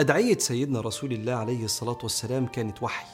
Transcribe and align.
أدعية 0.00 0.38
سيدنا 0.38 0.80
رسول 0.80 1.12
الله 1.12 1.32
عليه 1.32 1.64
الصلاة 1.64 1.98
والسلام 2.02 2.46
كانت 2.46 2.82
وحي. 2.82 3.06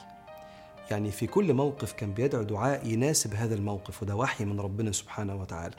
يعني 0.91 1.11
في 1.11 1.27
كل 1.27 1.53
موقف 1.53 1.93
كان 1.93 2.13
بيدعو 2.13 2.43
دعاء 2.43 2.87
يناسب 2.87 3.33
هذا 3.33 3.55
الموقف 3.55 4.03
وده 4.03 4.15
وحي 4.15 4.45
من 4.45 4.59
ربنا 4.59 4.91
سبحانه 4.91 5.35
وتعالى. 5.35 5.75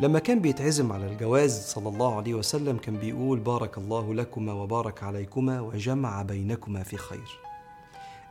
لما 0.00 0.18
كان 0.18 0.40
بيتعزم 0.40 0.92
على 0.92 1.06
الجواز 1.06 1.66
صلى 1.66 1.88
الله 1.88 2.16
عليه 2.16 2.34
وسلم 2.34 2.76
كان 2.76 2.96
بيقول 2.96 3.38
بارك 3.40 3.78
الله 3.78 4.14
لكما 4.14 4.52
وبارك 4.52 5.02
عليكما 5.02 5.60
وجمع 5.60 6.22
بينكما 6.22 6.82
في 6.82 6.96
خير 6.96 7.38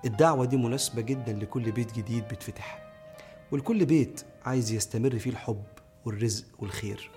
الدعوة 0.06 0.46
دي 0.46 0.58
مناسبة 0.58 1.02
جدا 1.02 1.34
لكل 1.34 1.72
بيت 1.72 1.94
جديد 1.94 2.28
بيتفتح. 2.28 2.94
ولكل 3.52 3.86
بيت 3.86 4.22
عايز 4.46 4.72
يستمر 4.72 5.20
فيه 5.20 5.30
الحب 5.30 5.64
والرزق 6.06 6.46
والخير. 6.60 7.12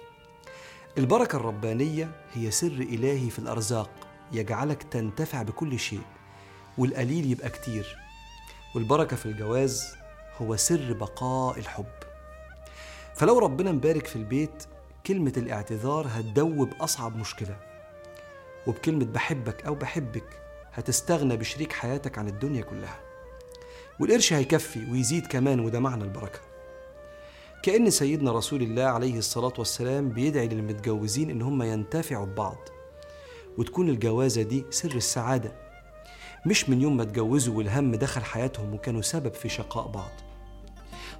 البركة 0.99 1.37
الربانية 1.37 2.11
هي 2.35 2.51
سر 2.51 2.67
إلهي 2.67 3.31
في 3.31 3.39
الأرزاق. 3.39 4.06
يجعلك 4.33 4.83
تنتفع 4.83 5.43
بكل 5.43 5.79
شيء 5.79 6.03
والقليل 6.79 7.31
يبقى 7.31 7.49
كتير. 7.49 7.97
والبركة 8.75 9.17
في 9.17 9.27
الجواز 9.27 9.95
هو 10.39 10.57
سر 10.57 10.93
بقاء 10.93 11.59
الحب. 11.59 11.85
فلو 13.15 13.39
ربنا 13.39 13.73
مبارك 13.73 14.07
في 14.07 14.17
البيت 14.17 14.65
كلمة 15.07 15.33
الاعتذار 15.37 16.07
هتدوب 16.11 16.73
أصعب 16.81 17.17
مشكلة. 17.17 17.57
وبكلمة 18.67 19.05
بحبك 19.05 19.67
أو 19.67 19.75
بحبك 19.75 20.43
هتستغنى 20.73 21.37
بشريك 21.37 21.73
حياتك 21.73 22.19
عن 22.19 22.29
الدنيا 22.29 22.63
كلها. 22.63 23.01
والقرش 24.01 24.33
هيكفي 24.33 24.91
ويزيد 24.91 25.27
كمان 25.27 25.61
وده 25.61 25.81
معنى 25.81 26.05
البركة. 26.05 26.41
كأن 27.63 27.91
سيدنا 27.91 28.33
رسول 28.33 28.63
الله 28.63 28.85
عليه 28.85 29.19
الصلاة 29.19 29.53
والسلام 29.59 30.09
بيدعي 30.09 30.49
للمتجوزين 30.49 31.31
إن 31.31 31.43
هم 31.43 31.63
ينتفعوا 31.63 32.27
ببعض. 32.27 32.59
وتكون 33.59 33.89
الجوازة 33.89 34.43
دي 34.43 34.65
سر 34.71 34.95
السعادة. 34.95 35.53
مش 36.47 36.69
من 36.69 36.83
يوم 36.83 36.97
ما 36.97 37.03
اتجوزوا 37.03 37.57
والهم 37.57 37.95
دخل 37.95 38.23
حياتهم 38.23 38.75
وكانوا 38.75 39.03
سبب 39.03 39.35
في 39.35 39.49
شقاء 39.49 39.89
بعض. 39.89 40.11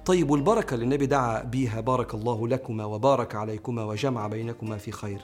طيب 0.05 0.29
والبركة 0.29 0.73
اللي 0.73 0.83
النبي 0.83 1.05
دعا 1.05 1.43
بيها 1.43 1.81
بارك 1.81 2.13
الله 2.13 2.47
لكما 2.47 2.85
وبارك 2.85 3.35
عليكما 3.35 3.83
وجمع 3.83 4.27
بينكما 4.27 4.77
في 4.77 4.91
خير. 4.91 5.19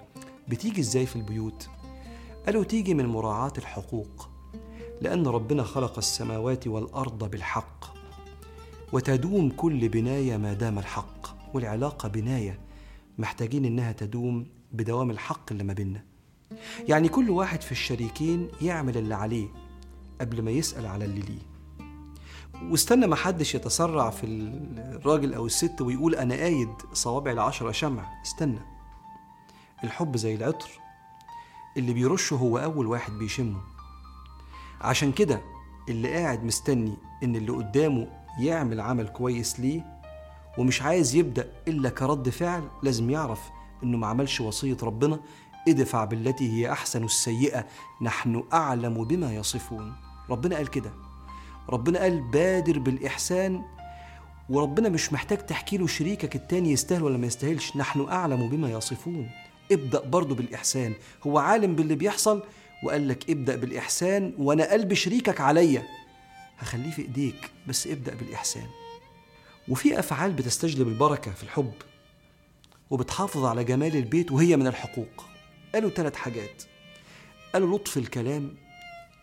بتيجي 0.47 0.81
إزاي 0.81 1.05
في 1.05 1.16
البيوت؟ 1.16 1.67
قالوا 2.45 2.64
تيجي 2.64 2.94
من 2.94 3.05
مراعاة 3.05 3.53
الحقوق 3.58 4.30
لأن 5.02 5.27
ربنا 5.27 5.64
خلق 5.64 5.98
السماوات 5.98 6.67
والأرض 6.67 7.31
بالحق 7.31 7.86
وتدوم 8.94 9.50
كل 9.50 9.89
بناية 9.89 10.38
ما 10.38 10.53
دام 10.53 10.80
الحق 10.80 11.27
والعلاقة 11.55 12.09
بناية 12.09 12.59
محتاجين 13.17 13.66
إنها 13.66 13.92
تدوم 13.92 14.45
بدوام 14.72 15.11
الحق 15.11 15.52
اللي 15.52 15.64
ما 15.64 15.73
بيننا. 15.73 16.03
يعني 16.87 17.09
كل 17.09 17.29
واحد 17.29 17.61
في 17.61 17.71
الشريكين 17.71 18.49
يعمل 18.61 18.97
اللي 18.97 19.15
عليه 19.15 19.47
قبل 20.21 20.41
ما 20.41 20.51
يسأل 20.51 20.85
على 20.85 21.05
اللي 21.05 21.21
ليه. 21.21 21.53
واستنى 22.71 23.07
ما 23.07 23.15
حدش 23.15 23.55
يتسرع 23.55 24.09
في 24.09 24.25
الراجل 24.25 25.33
أو 25.33 25.45
الست 25.45 25.81
ويقول 25.81 26.15
أنا 26.15 26.35
قايد 26.35 26.69
صوابع 26.93 27.31
العشرة 27.31 27.71
شمع. 27.71 28.21
استنى. 28.21 28.59
الحب 29.83 30.17
زي 30.17 30.35
العطر 30.35 30.69
اللي 31.77 31.93
بيرشه 31.93 32.33
هو 32.35 32.57
أول 32.57 32.87
واحد 32.87 33.13
بيشمه. 33.13 33.61
عشان 34.81 35.11
كده 35.11 35.41
اللي 35.89 36.13
قاعد 36.13 36.43
مستني 36.43 36.97
إن 37.23 37.35
اللي 37.35 37.51
قدامه 37.51 38.07
يعمل 38.39 38.81
عمل 38.81 39.07
كويس 39.07 39.59
ليه 39.59 39.86
ومش 40.58 40.81
عايز 40.81 41.15
يبدأ 41.15 41.52
إلا 41.67 41.89
كرد 41.89 42.30
فعل 42.30 42.63
لازم 42.83 43.09
يعرف 43.09 43.49
إنه 43.83 43.97
ما 43.97 44.08
عملش 44.08 44.42
وصية 44.42 44.77
ربنا 44.83 45.19
ادفع 45.67 46.05
بالتي 46.05 46.51
هي 46.51 46.71
أحسن 46.71 47.03
السيئة. 47.03 47.67
نحن 48.01 48.43
أعلم 48.53 49.03
بما 49.03 49.35
يصفون. 49.35 49.93
ربنا 50.29 50.55
قال 50.55 50.67
كده. 50.67 50.93
ربنا 51.69 51.99
قال 51.99 52.21
بادر 52.21 52.79
بالإحسان. 52.79 53.61
وربنا 54.49 54.89
مش 54.89 55.13
محتاج 55.13 55.45
تحكي 55.45 55.77
له 55.77 55.87
شريكك 55.87 56.35
التاني 56.35 56.71
يستاهل 56.71 57.03
ولا 57.03 57.17
ما 57.17 57.27
يستاهلش. 57.27 57.77
نحن 57.77 58.07
أعلم 58.09 58.49
بما 58.49 58.71
يصفون. 58.71 59.29
ابدأ 59.71 60.05
برضه 60.05 60.35
بالإحسان. 60.35 60.93
هو 61.27 61.37
عالم 61.37 61.75
باللي 61.75 61.95
بيحصل 61.95 62.43
وقال 62.83 63.07
لك 63.07 63.30
ابدأ 63.30 63.55
بالإحسان 63.55 64.33
وأنا 64.37 64.71
قلب 64.71 64.93
شريكك 64.93 65.41
عليا. 65.41 65.83
هخليه 66.57 66.91
في 66.91 67.01
إيديك 67.01 67.51
بس 67.67 67.87
ابدأ 67.87 68.15
بالإحسان. 68.15 68.67
وفي 69.69 69.99
أفعال 69.99 70.33
بتستجلب 70.33 70.87
البركة 70.87 71.31
في 71.31 71.43
الحب 71.43 71.73
وبتحافظ 72.89 73.45
على 73.45 73.63
جمال 73.63 73.95
البيت 73.95 74.31
وهي 74.31 74.57
من 74.57 74.67
الحقوق. 74.67 75.33
قالوا 75.73 75.89
ثلاث 75.89 76.16
حاجات. 76.16 76.64
قالوا 77.54 77.78
لطف 77.78 77.98
الكلام 77.98 78.54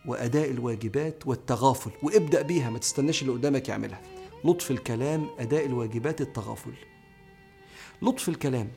وأداء 0.07 0.51
الواجبات 0.51 1.27
والتغافل 1.27 1.91
وابدأ 2.03 2.43
بيها 2.43 2.71
ما 2.71 2.79
تستناش 2.79 3.23
اللي 3.23 3.33
قدامك 3.33 3.69
يعملها. 3.69 4.01
لطف 4.45 4.71
الكلام 4.71 5.27
أداء 5.39 5.67
الواجبات 5.67 6.21
التغافل. 6.21 6.73
لطف 8.03 8.29
الكلام 8.29 8.69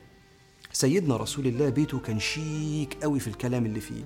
سيدنا 0.72 1.16
رسول 1.16 1.46
الله 1.46 1.68
بيته 1.68 1.98
كان 1.98 2.18
شيك 2.18 2.96
قوي 3.02 3.20
في 3.20 3.28
الكلام 3.28 3.66
اللي 3.66 3.80
فيه. 3.80 4.04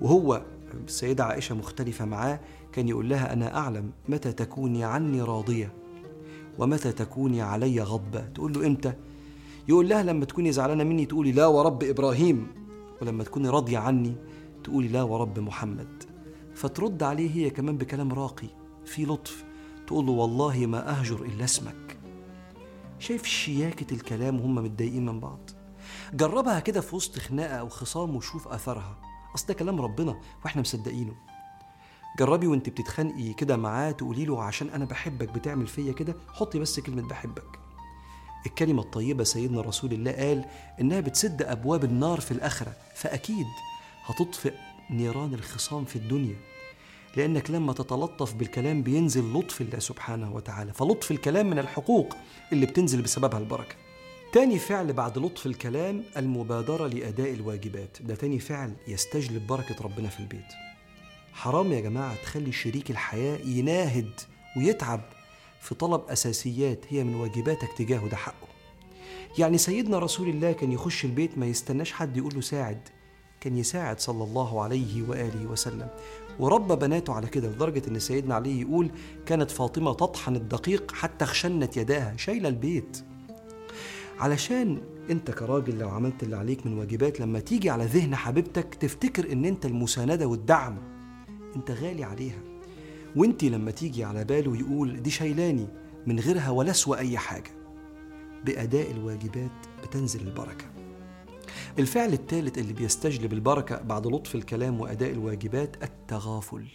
وهو 0.00 0.42
السيدة 0.84 1.24
عائشة 1.24 1.54
مختلفة 1.54 2.04
معاه 2.04 2.40
كان 2.72 2.88
يقول 2.88 3.08
لها 3.08 3.32
أنا 3.32 3.56
أعلم 3.56 3.92
متى 4.08 4.32
تكوني 4.32 4.84
عني 4.84 5.22
راضية 5.22 5.72
ومتى 6.58 6.92
تكوني 6.92 7.42
علي 7.42 7.80
غضبة. 7.80 8.20
تقول 8.20 8.52
له 8.52 8.66
إمتى؟ 8.66 8.92
يقول 9.68 9.88
لها 9.88 10.02
لما 10.02 10.24
تكوني 10.24 10.52
زعلانة 10.52 10.84
مني 10.84 11.06
تقولي 11.06 11.32
لا 11.32 11.46
ورب 11.46 11.84
إبراهيم. 11.84 12.65
ولما 13.02 13.24
تكوني 13.24 13.48
راضية 13.48 13.78
عني 13.78 14.16
تقولي 14.64 14.88
لا 14.88 15.02
ورب 15.02 15.38
محمد. 15.38 16.04
فترد 16.54 17.02
عليه 17.02 17.30
هي 17.30 17.50
كمان 17.50 17.76
بكلام 17.76 18.12
راقي 18.12 18.48
في 18.84 19.04
لطف 19.04 19.44
تقول 19.86 20.06
له 20.06 20.12
والله 20.12 20.66
ما 20.66 20.90
أهجر 20.90 21.22
إلا 21.22 21.44
اسمك. 21.44 21.98
شايف 22.98 23.24
شياكة 23.26 23.94
الكلام 23.94 24.40
وهم 24.40 24.54
متضايقين 24.54 25.06
من 25.06 25.20
بعض. 25.20 25.50
جربها 26.14 26.60
كده 26.60 26.80
في 26.80 26.96
وسط 26.96 27.18
خناقة 27.18 27.54
أو 27.54 27.68
خصام 27.68 28.16
وشوف 28.16 28.48
أثرها 28.48 28.96
أصل 29.34 29.46
ده 29.46 29.54
كلام 29.54 29.80
ربنا 29.80 30.20
وإحنا 30.44 30.62
مصدقينه. 30.62 31.14
جربي 32.18 32.46
وأنت 32.46 32.68
بتتخانقي 32.68 33.32
كده 33.32 33.56
معاه 33.56 33.90
تقولي 33.90 34.24
له 34.24 34.42
عشان 34.42 34.70
أنا 34.70 34.84
بحبك 34.84 35.28
بتعمل 35.28 35.66
فيا 35.66 35.92
كده 35.92 36.16
حطي 36.32 36.58
بس 36.58 36.80
كلمة 36.80 37.08
بحبك. 37.08 37.65
الكلمة 38.46 38.82
الطيبة 38.82 39.24
سيدنا 39.24 39.60
رسول 39.60 39.92
الله 39.92 40.12
قال 40.12 40.44
إنها 40.80 41.00
بتسد 41.00 41.42
أبواب 41.42 41.84
النار 41.84 42.20
في 42.20 42.30
الآخرة 42.30 42.72
فأكيد 42.94 43.46
هتطفئ 44.04 44.52
نيران 44.90 45.34
الخصام 45.34 45.84
في 45.84 45.96
الدنيا 45.96 46.36
لأنك 47.16 47.50
لما 47.50 47.72
تتلطف 47.72 48.34
بالكلام 48.34 48.82
بينزل 48.82 49.32
لطف 49.32 49.60
الله 49.60 49.78
سبحانه 49.78 50.34
وتعالى 50.34 50.72
فلطف 50.72 51.10
الكلام 51.10 51.50
من 51.50 51.58
الحقوق 51.58 52.16
اللي 52.52 52.66
بتنزل 52.66 53.02
بسببها 53.02 53.38
البركة. 53.38 53.74
تاني 54.32 54.58
فعل 54.58 54.92
بعد 54.92 55.18
لطف 55.18 55.46
الكلام 55.46 56.04
المبادرة 56.16 56.86
لأداء 56.86 57.32
الواجبات 57.34 57.98
ده 58.00 58.14
تاني 58.14 58.38
فعل 58.38 58.72
يستجلب 58.88 59.46
بركة 59.46 59.84
ربنا 59.84 60.08
في 60.08 60.20
البيت. 60.20 60.52
حرام 61.32 61.72
يا 61.72 61.80
جماعة 61.80 62.14
تخلي 62.22 62.52
شريك 62.52 62.90
الحياة 62.90 63.38
يناهد 63.44 64.10
ويتعب 64.56 65.00
في 65.60 65.74
طلب 65.74 66.00
أساسيات 66.08 66.84
هي 66.88 67.04
من 67.04 67.14
واجباتك 67.14 67.68
تجاهه 67.78 68.08
ده 68.08 68.16
حقه. 68.16 68.46
يعني 69.38 69.58
سيدنا 69.58 69.98
رسول 69.98 70.28
الله 70.28 70.52
كان 70.52 70.72
يخش 70.72 71.04
البيت 71.04 71.38
ما 71.38 71.46
يستناش 71.46 71.92
حد 71.92 72.16
يقول 72.16 72.34
له 72.34 72.40
ساعد 72.40 72.80
كان 73.40 73.56
يساعد 73.56 74.00
صلى 74.00 74.24
الله 74.24 74.62
عليه 74.62 75.08
وآله 75.08 75.46
وسلم. 75.46 75.88
وربى 76.38 76.76
بناته 76.76 77.12
على 77.12 77.26
كده 77.26 77.48
لدرجة 77.48 77.82
إن 77.88 77.98
سيدنا 77.98 78.34
علي 78.34 78.60
يقول 78.60 78.90
كانت 79.26 79.50
فاطمة 79.50 79.94
تطحن 79.94 80.36
الدقيق 80.36 80.92
حتى 80.92 81.24
خشنت 81.24 81.76
يداها 81.76 82.16
شايلة 82.16 82.48
البيت. 82.48 83.04
علشان 84.18 84.80
أنت 85.10 85.30
كراجل 85.30 85.78
لو 85.78 85.88
عملت 85.88 86.22
اللي 86.22 86.36
عليك 86.36 86.66
من 86.66 86.78
واجبات 86.78 87.20
لما 87.20 87.40
تيجي 87.40 87.70
على 87.70 87.84
ذهن 87.84 88.16
حبيبتك 88.16 88.74
تفتكر 88.74 89.32
إن 89.32 89.44
أنت 89.44 89.66
المساندة 89.66 90.26
والدعم 90.26 90.78
أنت 91.56 91.70
غالي 91.70 92.04
عليها. 92.04 92.38
وانت 93.16 93.44
لما 93.44 93.70
تيجي 93.70 94.04
على 94.04 94.24
باله 94.24 94.56
يقول 94.56 95.02
دي 95.02 95.10
شايلاني 95.10 95.66
من 96.06 96.20
غيرها 96.20 96.50
ولا 96.50 96.70
اسوى 96.70 96.98
أي 96.98 97.18
حاجة. 97.18 97.50
بأداء 98.44 98.90
الواجبات 98.90 99.50
بتنزل 99.82 100.20
البركة. 100.28 100.64
الفعل 101.78 102.12
الثالث 102.12 102.58
اللي 102.58 102.72
بيستجلب 102.72 103.32
البركة 103.32 103.82
بعد 103.82 104.06
لطف 104.06 104.34
الكلام 104.34 104.80
وأداء 104.80 105.10
الواجبات 105.10 105.82
التغافل. 105.82 106.66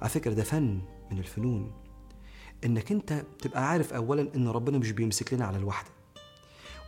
على 0.00 0.10
فكرة 0.10 0.32
ده 0.32 0.42
فن 0.42 0.80
من 1.10 1.18
الفنون. 1.18 1.70
إنك 2.64 2.92
أنت 2.92 3.24
تبقى 3.38 3.68
عارف 3.70 3.92
اولا 3.92 4.28
إن 4.36 4.48
ربنا 4.48 4.78
مش 4.78 4.92
بيمسك 4.92 5.34
لنا 5.34 5.44
على 5.44 5.56
الواحده 5.56 5.90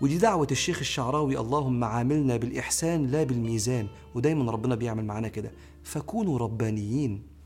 ودي 0.00 0.18
دعوة 0.18 0.46
الشيخ 0.50 0.78
الشعراوي 0.78 1.38
اللهم 1.38 1.84
عاملنا 1.84 2.36
بالإحسان 2.36 3.06
لا 3.06 3.22
بالميزان. 3.22 3.88
ودايما 4.14 4.52
ربنا 4.52 4.74
بيعمل 4.74 5.04
معانا 5.04 5.28
كده. 5.28 5.52
فكونوا 5.84 6.38
ربانيين. 6.38 7.37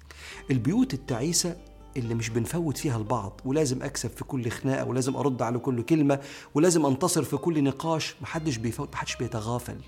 البيوت 0.50 0.94
التعيسة 0.94 1.56
اللي 1.96 2.14
مش 2.14 2.28
بنفوت 2.28 2.76
فيها 2.76 2.96
البعض 2.96 3.40
ولازم 3.44 3.82
أكسب 3.82 4.10
في 4.10 4.24
كل 4.24 4.50
خناقة 4.50 4.84
ولازم 4.84 5.16
أرد 5.16 5.42
على 5.42 5.58
كل 5.58 5.82
كلمة 5.82 6.20
ولازم 6.54 6.86
أنتصر 6.86 7.22
في 7.22 7.36
كل 7.36 7.64
نقاش 7.64 8.14
محدش 8.20 8.56
بيفوت 8.56 8.92
محدش 8.92 9.16
بيتغافل. 9.16 9.78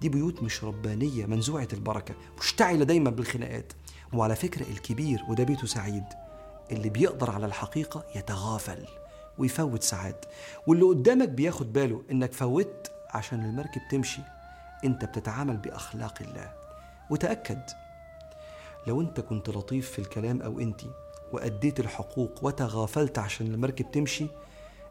دي 0.00 0.08
بيوت 0.08 0.42
مش 0.42 0.64
ربانية 0.64 1.26
منزوعة 1.26 1.68
البركة 1.72 2.14
مشتعلة 2.38 2.84
دايما 2.84 3.10
بالخناقات. 3.10 3.72
وعلى 4.12 4.36
فكرة 4.36 4.66
الكبير 4.70 5.20
وده 5.28 5.44
بيته 5.44 5.66
سعيد 5.66 6.04
اللي 6.72 6.88
بيقدر 6.90 7.30
على 7.30 7.46
الحقيقة 7.46 8.04
يتغافل 8.16 8.86
ويفوت 9.38 9.82
ساعات. 9.82 10.24
واللي 10.66 10.84
قدامك 10.84 11.28
بياخد 11.28 11.72
باله 11.72 12.02
إنك 12.10 12.32
فوت 12.32 12.90
عشان 13.10 13.44
المركب 13.44 13.80
تمشي 13.90 14.20
أنت 14.84 15.04
بتتعامل 15.04 15.56
بأخلاق 15.56 16.14
الله. 16.20 16.52
وتأكد 17.10 17.60
لو 18.86 19.00
انت 19.00 19.20
كنت 19.20 19.48
لطيف 19.50 19.90
في 19.90 19.98
الكلام 19.98 20.42
أو 20.42 20.60
انت 20.60 20.80
وأديت 21.32 21.80
الحقوق 21.80 22.44
وتغافلت 22.44 23.18
عشان 23.18 23.46
المركب 23.46 23.90
تمشي 23.90 24.26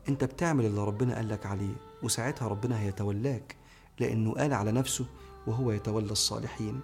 انت 0.09 0.23
بتعمل 0.23 0.65
اللي 0.65 0.83
ربنا 0.83 1.15
قالك 1.15 1.45
عليه 1.45 1.75
وساعتها 2.03 2.47
ربنا 2.47 2.79
هيتولاك 2.79 3.55
لأنه 3.99 4.33
قال 4.33 4.53
على 4.53 4.71
نفسه 4.71 5.05
وهو 5.47 5.71
يتولى 5.71 6.11
الصالحين. 6.11 6.79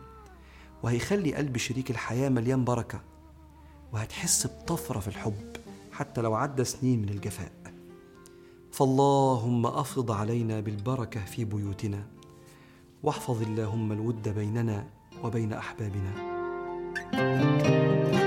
وهيخلي 0.84 1.36
قلب 1.36 1.58
شريك 1.58 1.92
الحياة 1.92 2.30
مليان 2.30 2.66
بركة 2.66 3.02
وهتحس 3.94 4.48
بطفرة 4.48 5.00
في 5.00 5.08
الحب 5.08 5.58
حتى 5.92 6.22
لو 6.22 6.36
عدى 6.36 6.64
سنين 6.64 7.02
من 7.02 7.10
الجفاء. 7.10 7.52
فاللهم 8.72 9.66
أفض 9.66 10.12
علينا 10.12 10.60
بالبركة 10.60 11.26
في 11.26 11.46
بيوتنا 11.46 12.04
واحفظ 13.04 13.42
اللهم 13.42 13.92
الود 13.92 14.30
بيننا 14.30 14.88
وبين 15.24 15.54
أحبابنا. 15.54 16.35
Música 17.12 18.25